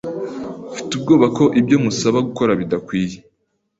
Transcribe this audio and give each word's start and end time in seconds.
Mfite 0.71 0.91
ubwoba 0.95 1.25
ko 1.37 1.43
ibyo 1.59 1.77
musaba 1.83 2.17
gukora 2.27 2.51
bidakwiye. 2.59 3.17